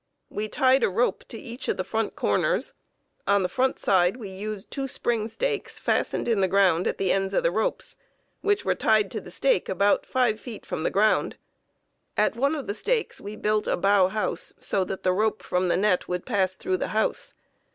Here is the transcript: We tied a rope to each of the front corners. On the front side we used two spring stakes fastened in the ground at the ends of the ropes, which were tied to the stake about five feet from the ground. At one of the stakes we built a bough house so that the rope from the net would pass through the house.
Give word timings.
We 0.31 0.47
tied 0.49 0.81
a 0.81 0.89
rope 0.89 1.25
to 1.27 1.37
each 1.37 1.67
of 1.67 1.77
the 1.77 1.83
front 1.83 2.15
corners. 2.15 2.73
On 3.27 3.43
the 3.43 3.47
front 3.47 3.77
side 3.77 4.17
we 4.17 4.29
used 4.29 4.71
two 4.71 4.87
spring 4.87 5.27
stakes 5.27 5.77
fastened 5.77 6.27
in 6.27 6.39
the 6.41 6.47
ground 6.47 6.87
at 6.87 6.97
the 6.97 7.11
ends 7.11 7.35
of 7.35 7.43
the 7.43 7.51
ropes, 7.51 7.97
which 8.41 8.65
were 8.65 8.73
tied 8.73 9.11
to 9.11 9.21
the 9.21 9.29
stake 9.29 9.69
about 9.69 10.07
five 10.07 10.39
feet 10.39 10.65
from 10.65 10.81
the 10.81 10.89
ground. 10.89 11.35
At 12.17 12.35
one 12.35 12.55
of 12.55 12.65
the 12.65 12.73
stakes 12.73 13.21
we 13.21 13.35
built 13.35 13.67
a 13.67 13.77
bough 13.77 14.07
house 14.07 14.55
so 14.57 14.83
that 14.85 15.03
the 15.03 15.13
rope 15.13 15.43
from 15.43 15.67
the 15.67 15.77
net 15.77 16.07
would 16.07 16.25
pass 16.25 16.55
through 16.55 16.77
the 16.77 16.87
house. 16.97 17.35